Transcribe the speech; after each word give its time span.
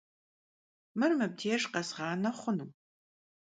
Mır 0.97 1.11
mıbdêjj 1.19 1.63
khezğane 1.73 2.31
xhunu? 2.39 2.67